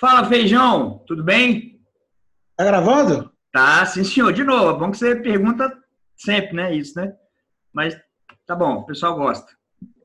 [0.00, 1.80] Fala, Feijão, tudo bem?
[2.56, 3.32] Tá gravando?
[3.52, 4.32] Tá, sim, senhor.
[4.32, 5.76] De novo, é bom que você pergunta
[6.16, 6.72] sempre, né?
[6.72, 7.12] Isso, né?
[7.72, 8.00] Mas
[8.46, 9.52] tá bom, o pessoal gosta.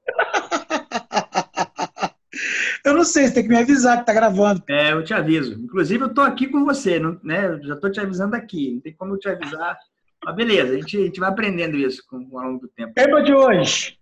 [2.84, 4.64] eu não sei, você tem que me avisar que tá gravando.
[4.68, 5.54] É, eu te aviso.
[5.54, 7.46] Inclusive, eu tô aqui com você, né?
[7.46, 8.73] Eu já tô te avisando aqui.
[8.73, 9.78] Não tem como eu te avisar.
[10.25, 12.96] Mas beleza, a gente, a gente vai aprendendo isso com, ao longo do tempo.
[12.96, 14.00] Tema de hoje.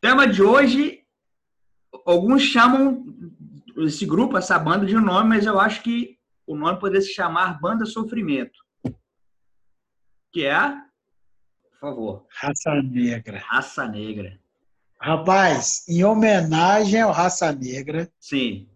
[0.00, 1.04] Tema de hoje,
[2.04, 3.06] alguns chamam
[3.86, 7.12] esse grupo, essa banda de um nome, mas eu acho que o nome poderia se
[7.12, 8.58] chamar Banda Sofrimento.
[10.32, 10.70] Que é,
[11.70, 12.26] por favor.
[12.30, 13.42] Raça Negra.
[13.46, 14.38] Raça Negra.
[15.00, 18.10] Rapaz, em homenagem ao Raça Negra.
[18.20, 18.68] Sim.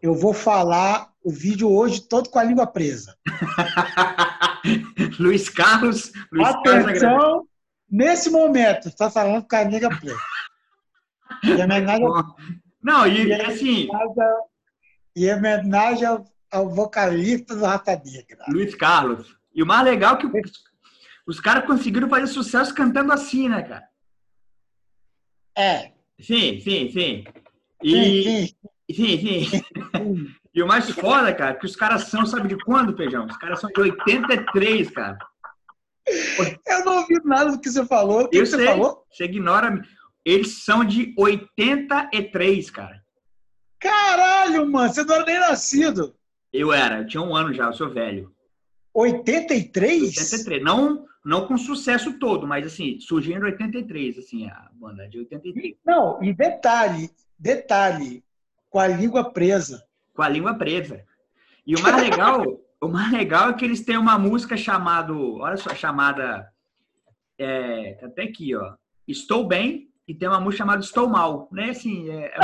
[0.00, 3.16] Eu vou falar o vídeo hoje todo com a língua presa.
[5.20, 6.10] Luiz Carlos.
[6.32, 7.52] Luiz Atenção, Carlos
[7.92, 10.18] nesse momento, está falando com a língua presa.
[11.44, 12.36] Em homenagem ao...
[12.82, 13.88] Não, e, e assim.
[15.14, 18.44] E em homenagem ao, ao, vocalista do Rata Negra.
[18.48, 19.36] Luiz Carlos.
[19.54, 20.52] E o mais legal é que os,
[21.26, 23.88] os caras conseguiram fazer sucesso cantando assim, né, cara?
[25.56, 25.92] É.
[26.18, 27.24] Sim, sim, sim.
[27.82, 28.54] E, sim,
[28.90, 29.18] sim.
[29.18, 29.62] sim, sim.
[30.54, 33.26] e o mais foda, cara, que os caras são, sabe de quando, Feijão?
[33.26, 35.18] Os caras são de 83, cara.
[36.66, 38.22] Eu não ouvi nada do que você falou.
[38.22, 39.04] O que, Eu que sei, você falou?
[39.10, 39.82] Você ignora.
[40.24, 43.02] Eles são de 83, cara.
[43.78, 46.14] Caralho, mano, você não era nem nascido.
[46.52, 48.32] Eu era, eu tinha um ano já, eu sou velho.
[48.94, 50.02] 83?
[50.02, 50.62] 83.
[50.62, 55.76] Não, não com sucesso todo, mas assim, surgiu em 83, assim, a banda de 83.
[55.84, 58.22] Não, e detalhe, detalhe,
[58.68, 59.82] com a língua presa.
[60.14, 61.04] Com a língua presa.
[61.66, 62.44] E o mais legal,
[62.80, 66.52] o mais legal é que eles têm uma música chamado, olha só, chamada
[67.38, 68.74] é, até aqui, ó.
[69.08, 71.70] Estou bem, e tem uma música chamada Estou Mal, né?
[71.70, 72.38] Assim, é, é,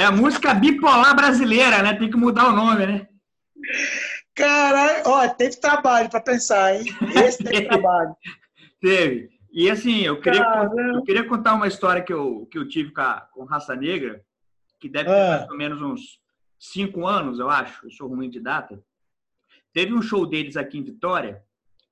[0.00, 1.94] é, a música bipolar brasileira, né?
[1.94, 3.08] Tem que mudar o nome, né?
[4.34, 6.86] Caralho, ó, teve trabalho para pensar, hein?
[7.24, 8.14] Esse teve trabalho.
[8.80, 9.30] teve.
[9.50, 13.00] E assim, eu queria, eu queria contar uma história que eu, que eu tive com,
[13.00, 14.22] a, com Raça Negra,
[14.78, 15.38] que deve ter ah.
[15.38, 16.20] mais ou menos uns
[16.58, 17.86] cinco anos, eu acho.
[17.86, 18.80] Eu sou ruim de data.
[19.72, 21.42] Teve um show deles aqui em Vitória,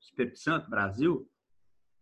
[0.01, 1.29] Espírito Santo, Brasil,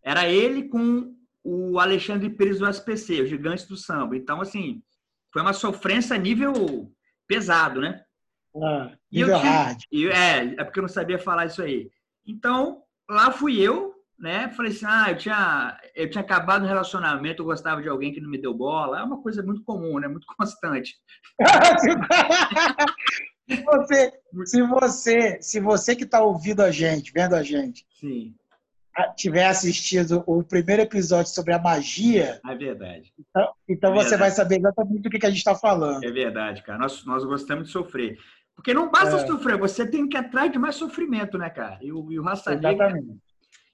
[0.03, 4.17] era ele com o Alexandre Pires do SPC, o gigante do samba.
[4.17, 4.83] Então, assim,
[5.31, 6.91] foi uma sofrência nível
[7.29, 8.03] pesado, né?
[8.57, 9.83] Ah, nível hard.
[9.93, 11.91] E, é, é porque eu não sabia falar isso aí.
[12.27, 14.49] Então, lá fui eu, né?
[14.51, 18.21] Falei assim, ah, eu tinha, eu tinha acabado um relacionamento, eu gostava de alguém que
[18.21, 19.01] não me deu bola.
[19.01, 20.09] É uma coisa muito comum, né?
[20.09, 20.97] Muito constante.
[23.47, 24.13] se você,
[24.47, 28.35] se você, se você que está ouvindo a gente, vendo a gente, Sim
[29.17, 32.41] tiver assistido o primeiro episódio sobre a magia.
[32.47, 33.13] É verdade.
[33.19, 34.21] Então, então é você verdade.
[34.21, 36.05] vai saber exatamente do que, a gente está falando.
[36.05, 36.79] É verdade, cara.
[36.79, 38.19] Nós, nós gostamos de sofrer.
[38.55, 39.27] Porque não basta é.
[39.27, 41.79] sofrer, você tem que ir atrás de mais sofrimento, né, cara?
[41.83, 43.19] E o, e o Raça Exatamente.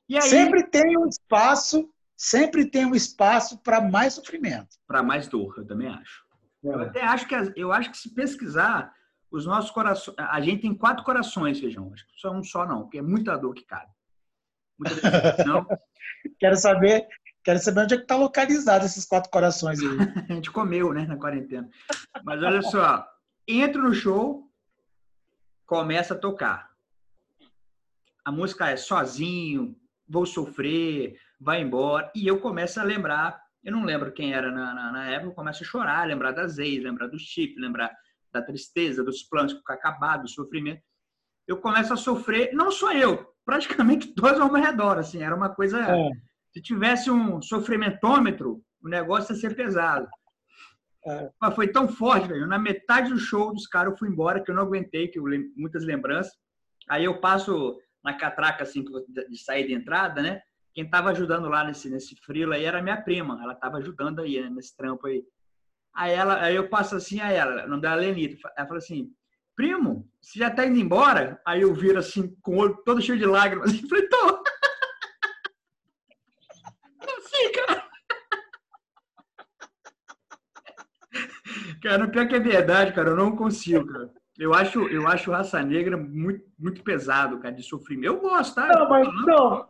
[0.08, 4.68] E aí, sempre tem um espaço, sempre tem um espaço para mais sofrimento.
[4.86, 6.24] Para mais dor, eu também acho.
[6.64, 6.68] É.
[6.68, 8.92] Eu até acho que eu acho que se pesquisar,
[9.30, 10.16] os nossos corações.
[10.18, 11.90] A gente tem quatro corações, feijão.
[11.94, 13.90] Acho que só um só, não, porque é muita dor que cabe.
[15.46, 15.66] Não.
[16.38, 17.06] quero saber,
[17.44, 19.86] quero saber onde é que está localizado esses quatro corações aí.
[20.28, 21.68] a gente comeu, né, na quarentena.
[22.24, 23.06] Mas olha só,
[23.46, 24.50] entro no show,
[25.66, 26.70] começa a tocar.
[28.24, 29.76] A música é sozinho,
[30.08, 32.10] vou sofrer, vai embora.
[32.14, 35.34] E eu começo a lembrar, eu não lembro quem era na, na, na época, eu
[35.34, 37.90] começo a chorar, lembrar das ex, lembrar do chip, lembrar
[38.32, 40.82] da tristeza, dos planos que acabados, do sofrimento.
[41.50, 45.48] Eu começo a sofrer, não só eu, praticamente todos ao meu redor, assim, era uma
[45.48, 45.80] coisa...
[45.80, 46.10] É.
[46.52, 50.08] Se tivesse um sofrimentômetro, o negócio ia ser pesado.
[51.06, 51.30] É.
[51.40, 52.46] Mas foi tão forte, velho.
[52.46, 55.24] Na metade do show dos caras eu fui embora, que eu não aguentei, que eu
[55.56, 56.32] muitas lembranças.
[56.88, 60.40] Aí eu passo na catraca, assim, de saída e entrada, né?
[60.74, 63.40] Quem estava ajudando lá nesse, nesse frilo aí era minha prima.
[63.42, 65.24] Ela estava ajudando aí, né, nesse trampo aí.
[65.94, 68.36] Aí, ela, aí eu passo assim a ela, o nome dela é Lenita.
[68.56, 69.12] Ela fala assim,
[69.60, 71.38] primo, você já tá indo embora?
[71.46, 73.70] Aí eu viro assim, com o olho todo cheio de lágrimas.
[73.76, 74.42] E falei, tô.
[77.00, 77.90] Assim, cara.
[81.82, 84.10] Cara, o pior que é verdade, cara, eu não consigo, cara.
[84.38, 88.06] Eu acho, eu acho raça negra muito, muito pesado, cara, de sofrimento.
[88.06, 88.66] Eu gosto, tá?
[88.66, 89.68] Não, mas não.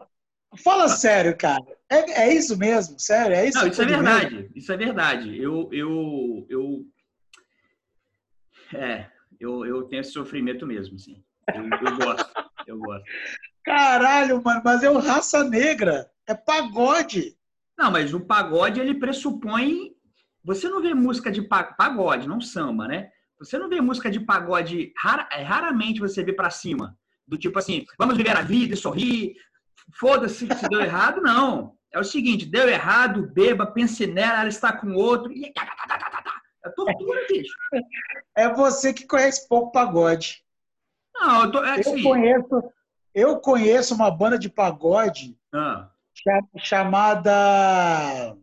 [0.62, 1.64] Fala sério, cara.
[1.90, 2.96] É, é isso mesmo?
[3.00, 3.34] Sério?
[3.34, 3.58] É isso?
[3.58, 4.34] Não, isso é verdade.
[4.36, 4.50] Mesmo?
[4.54, 5.42] Isso é verdade.
[5.42, 6.86] Eu, eu, eu,
[8.74, 9.10] é,
[9.40, 11.24] eu, eu tenho esse sofrimento mesmo, sim.
[11.54, 12.30] Eu, eu gosto,
[12.66, 13.04] eu gosto.
[13.64, 17.36] Caralho, mano, mas é o raça negra, é pagode.
[17.78, 19.92] Não, mas o pagode ele pressupõe.
[20.44, 23.10] Você não vê música de pagode, não samba, né?
[23.38, 26.96] Você não vê música de pagode, rara, é, raramente você vê para cima.
[27.26, 29.34] Do tipo assim, vamos viver a vida e sorrir.
[29.98, 31.74] Foda-se se deu errado, não.
[31.92, 35.32] É o seguinte, deu errado, beba, pense nela, ela está com outro.
[35.32, 35.52] E...
[36.64, 37.54] É tortura, bicho.
[38.36, 40.44] É você que conhece pouco pagode.
[41.14, 42.72] Não, eu, tô, é, eu conheço,
[43.14, 45.90] eu conheço uma banda de pagode ah.
[46.58, 48.36] chamada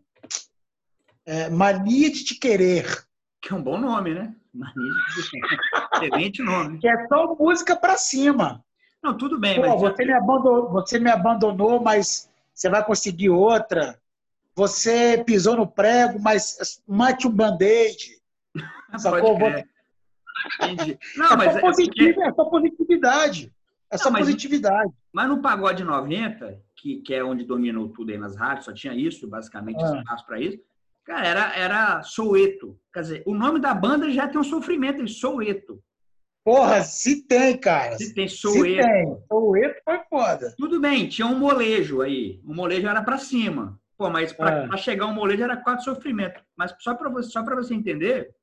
[1.25, 3.06] é, Mania de Te Querer.
[3.42, 4.36] Que é um bom nome, né?
[4.54, 4.74] Mania
[5.16, 5.60] de Te Querer.
[5.94, 6.80] Excelente nome.
[6.80, 8.64] Que é só música pra cima.
[9.04, 9.62] Não, tudo bem.
[9.62, 9.81] Pô, mas...
[9.81, 14.00] você, me abandonou, você me abandonou, mas você vai conseguir outra.
[14.57, 18.19] Você pisou no prego, mas mate um band-aid.
[18.98, 19.38] Sacou?
[20.59, 20.98] Entendi.
[21.15, 23.54] Não, é, mas só é, positivo, é, só positividade.
[23.92, 24.92] É só não, positividade.
[25.13, 28.94] Mas no Pagode 90, que, que é onde dominou tudo aí nas rádios, só tinha
[28.94, 30.00] isso, basicamente, ah.
[30.00, 30.59] espaço para isso.
[31.06, 32.77] Cara, era, era Soueto.
[32.94, 35.81] Quer dizer, o nome da banda já tem um sofrimento, em Soueto.
[36.44, 37.95] Porra, se tem, cara.
[37.95, 38.83] Se tem Soueto.
[38.83, 39.18] Se tem.
[39.30, 40.54] Soueto foi foda.
[40.57, 42.42] Tudo bem, tinha um molejo aí.
[42.44, 43.80] O molejo era para cima.
[43.98, 44.78] Pô, mas para ah.
[44.78, 46.42] chegar um molejo era quatro sofrimentos.
[46.56, 48.34] Mas só para você, só você entender,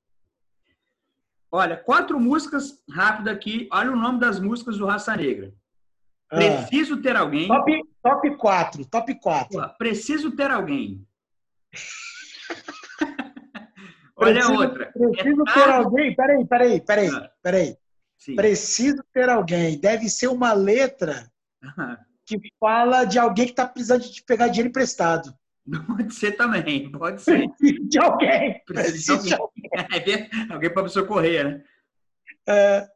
[1.56, 3.68] Olha, quatro músicas rápido aqui.
[3.72, 5.54] Olha o nome das músicas do Raça Negra.
[6.28, 6.34] Ah.
[6.34, 7.46] Preciso ter alguém.
[7.46, 9.74] Top, top 4, top 4.
[9.78, 11.06] preciso ter alguém.
[14.16, 14.90] Olha preciso, outra.
[14.90, 16.16] Preciso é ter alguém.
[16.16, 17.30] Peraí, peraí, peraí, ah.
[17.40, 17.76] peraí.
[18.18, 18.34] Sim.
[18.34, 19.78] Preciso ter alguém.
[19.78, 21.30] Deve ser uma letra
[22.26, 25.32] que fala de alguém que está precisando de pegar dinheiro emprestado.
[25.86, 27.48] Pode ser também, pode ser.
[27.48, 28.62] Precisa de alguém.
[28.66, 29.64] Precisa de alguém.
[29.74, 31.64] É, alguém para socorrer, né?
[32.46, 32.88] É...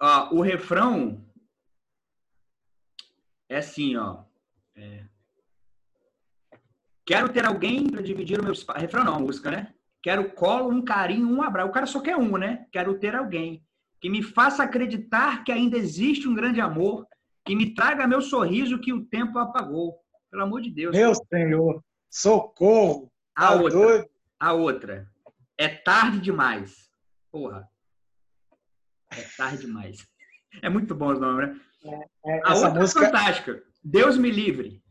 [0.00, 1.24] Ó, o refrão
[3.48, 4.24] é assim, ó.
[4.76, 5.04] É...
[7.04, 8.78] Quero ter alguém para dividir o meu espaço.
[8.78, 9.74] Refrão não, música, né?
[10.02, 11.68] Quero colo, um carinho, um abraço.
[11.68, 12.66] O cara só quer um, né?
[12.70, 13.64] Quero ter alguém
[14.00, 17.06] que me faça acreditar que ainda existe um grande amor,
[17.44, 19.98] que me traga meu sorriso que o tempo apagou.
[20.30, 20.96] Pelo amor de Deus.
[20.96, 23.12] Meu Senhor, socorro.
[23.34, 24.10] A tá outra, doido.
[24.38, 25.08] a outra.
[25.58, 26.88] É tarde demais.
[27.30, 27.68] Porra.
[29.12, 30.06] É tarde demais.
[30.62, 31.60] É muito bom os nomes, né?
[31.84, 33.00] É, é, a outra é música...
[33.00, 33.62] é fantástica.
[33.82, 34.82] Deus me livre.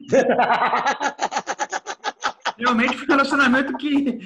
[2.56, 4.18] Realmente foi um relacionamento que,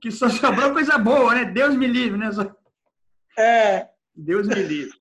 [0.00, 1.44] que só sobrou coisa boa, né?
[1.44, 2.32] Deus me livre, né?
[2.32, 2.54] Só...
[3.38, 3.88] É.
[4.14, 4.96] Deus me livre.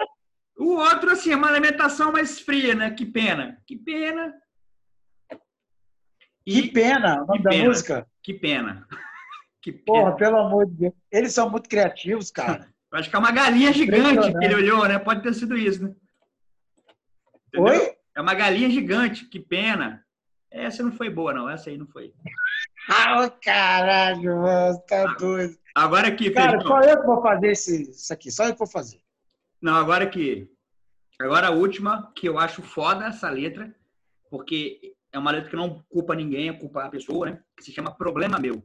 [0.57, 2.91] O outro, assim, é uma alimentação mais fria, né?
[2.91, 3.61] Que pena.
[3.65, 4.33] Que pena.
[6.45, 8.07] E, que pena, o nome da pena, música.
[8.21, 8.87] Que pena.
[9.61, 9.85] Que pena.
[9.85, 10.93] Porra, pelo amor de Deus.
[11.09, 12.67] Eles são muito criativos, cara.
[12.91, 14.99] acho que é uma galinha gigante que ele olhou, né?
[14.99, 15.95] Pode ter sido isso, né?
[17.47, 17.71] Entendeu?
[17.71, 17.95] Oi?
[18.13, 20.05] É uma galinha gigante, que pena.
[20.51, 21.49] Essa não foi boa, não.
[21.49, 22.13] Essa aí não foi.
[22.89, 25.57] Ah, caralho, mano, tá doido.
[25.73, 28.67] Agora aqui, Cara, só eu que vou fazer esse, isso aqui, só eu que vou
[28.67, 28.99] fazer.
[29.61, 30.47] Não, agora aqui.
[31.19, 33.73] Agora a última, que eu acho foda essa letra,
[34.29, 37.39] porque é uma letra que não culpa ninguém, é culpa a pessoa, né?
[37.55, 38.63] Que se chama Problema Meu.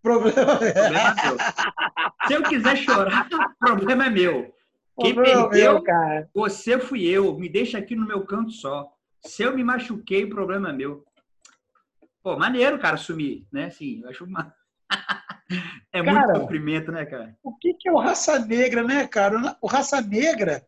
[0.00, 1.36] Problema, problema meu.
[2.26, 3.28] Se eu quiser chorar,
[3.58, 4.54] problema é meu.
[5.00, 6.30] Quem problema perdeu, meu, cara.
[6.34, 7.36] você fui eu.
[7.38, 8.88] Me deixa aqui no meu canto só.
[9.24, 11.04] Se eu me machuquei, problema é meu.
[12.22, 13.70] Pô, maneiro, cara, sumir, né?
[13.70, 14.52] Sim, eu acho uma...
[15.92, 17.36] é cara, muito sofrimento, né, cara?
[17.42, 19.56] O que, que é o raça negra, né, cara?
[19.60, 20.66] O raça negra,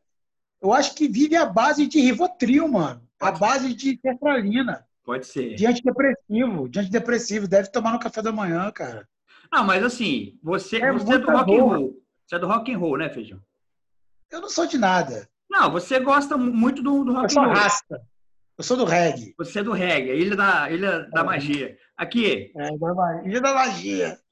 [0.63, 4.85] eu acho que vive a base de Rivotril, mano a base de sertralina.
[5.05, 5.55] Pode ser.
[5.55, 6.69] De antidepressivo.
[6.69, 7.49] De antidepressivo.
[7.49, 9.07] Deve tomar no café da manhã, cara.
[9.53, 12.03] Não, mas assim, você é, você é do rock and roll.
[12.27, 13.41] Você é do rock and roll, né, Feijão?
[14.33, 15.29] Eu não sou de nada.
[15.51, 17.51] Não, você gosta muito do, do rock and roll.
[17.51, 18.01] Eu sou rasta.
[18.57, 19.35] Eu sou do reggae.
[19.37, 21.25] Você é do reggae, Ilha da, Ilha da é.
[21.25, 21.77] Magia.
[21.97, 22.53] Aqui.
[22.57, 22.69] É,
[23.29, 24.19] Ilha da Magia.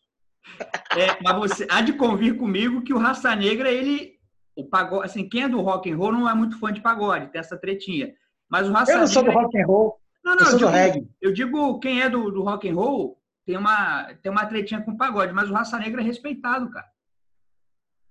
[0.98, 4.18] É, mas você há de convir comigo que o Raça Negra, ele.
[4.56, 7.30] O pagode, assim, quem é do rock and roll não é muito fã de pagode,
[7.30, 8.12] tem essa tretinha.
[8.52, 9.98] Mas o raça Eu não sou do rock and roll.
[10.22, 11.08] Não, não, eu eu digo, reggae.
[11.22, 14.94] Eu digo, quem é do, do rock and roll tem uma, tem uma tretinha com
[14.94, 16.86] pagode, mas o Raça Negra é respeitado, cara.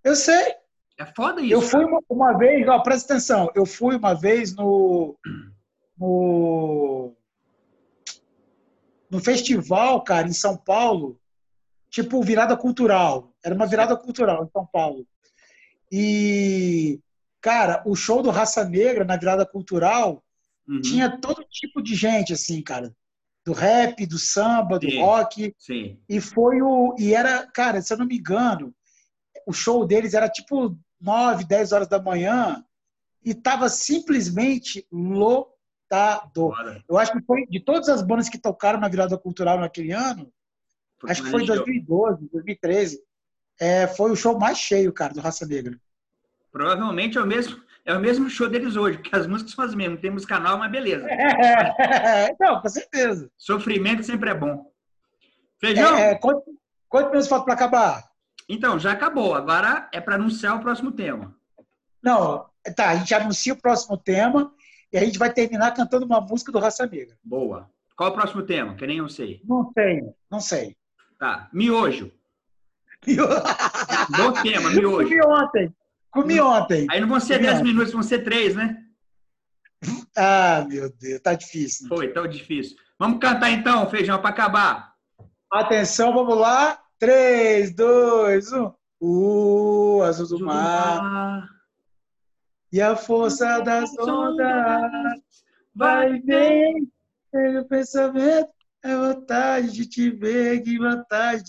[0.03, 0.55] Eu sei.
[0.98, 1.53] É foda isso.
[1.53, 5.15] Eu fui uma, uma, vez, ó, presta atenção, eu fui uma vez no,
[5.95, 7.15] no,
[9.12, 11.19] no festival, cara, em São Paulo,
[11.88, 13.31] tipo virada cultural.
[13.45, 15.05] Era uma virada cultural em São Paulo.
[15.91, 17.00] E,
[17.39, 20.24] cara, o show do Raça Negra na virada cultural
[20.68, 20.82] Uhum.
[20.82, 22.96] Tinha todo tipo de gente, assim, cara.
[23.46, 25.56] Do rap, do samba, do sim, rock.
[25.58, 26.00] Sim.
[26.08, 26.96] E foi o.
[27.00, 28.74] E era, cara, se eu não me engano,
[29.48, 32.63] o show deles era tipo 9, 10 horas da manhã
[33.24, 36.50] e tava simplesmente lotado.
[36.50, 36.84] Bora.
[36.88, 40.32] Eu acho que foi de todas as bandas que tocaram na virada cultural naquele ano,
[41.06, 43.01] acho que foi em 2012, 2013.
[43.60, 45.80] é, foi o show mais cheio, cara, do Raça Negra.
[46.51, 49.74] Provavelmente é o mesmo, é o mesmo show deles hoje, porque as músicas são as
[49.74, 50.00] mesmas.
[50.00, 51.08] Tem música nova, mas beleza.
[51.10, 53.30] É, não, com certeza.
[53.38, 54.72] Sofrimento sempre é bom.
[55.60, 55.98] Feijão?
[55.98, 56.44] É, quanto,
[56.88, 58.04] quanto menos falta para acabar?
[58.48, 59.34] Então, já acabou.
[59.34, 61.36] Agora é para anunciar o próximo tema.
[62.04, 62.46] Não,
[62.76, 64.54] tá, a gente anuncia o próximo tema
[64.92, 67.18] e a gente vai terminar cantando uma música do Raça Negra.
[67.24, 67.70] Boa.
[67.96, 68.76] Qual o próximo tema?
[68.76, 69.42] Que nem eu sei.
[69.44, 70.76] Não sei, não sei.
[71.20, 71.50] Tá.
[71.54, 72.12] Miojo.
[74.18, 75.08] Bom tema, miojo.
[75.08, 75.74] Comi ontem.
[76.12, 76.86] Comi ontem.
[76.91, 78.77] Aí não vão ser 10 minutos, vão ser 3, né?
[80.15, 81.88] Ah, meu Deus, tá difícil.
[81.88, 82.75] Foi, tão difícil.
[83.00, 84.94] Vamos cantar então, feijão, para acabar.
[85.51, 86.80] Atenção, vamos lá.
[87.00, 88.74] 3, 2, 1.
[89.00, 91.48] O azul do mar.
[92.72, 95.20] E a força das ondas
[95.74, 96.91] vai bem.
[97.34, 98.50] O pensamento
[98.84, 101.39] é vontade de te ver, que vontade